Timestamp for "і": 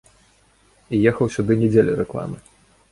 0.95-1.03